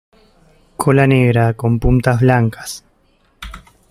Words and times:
Cola 0.77 1.05
negra 1.05 1.53
con 1.53 1.77
puntas 1.77 2.19
blancas. 2.21 2.83